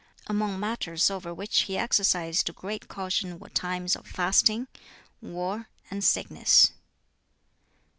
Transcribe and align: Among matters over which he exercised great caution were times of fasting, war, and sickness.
Among 0.25 0.59
matters 0.59 1.11
over 1.11 1.31
which 1.31 1.55
he 1.69 1.77
exercised 1.77 2.55
great 2.55 2.87
caution 2.87 3.37
were 3.37 3.49
times 3.49 3.95
of 3.95 4.07
fasting, 4.07 4.67
war, 5.21 5.69
and 5.91 6.03
sickness. 6.03 6.71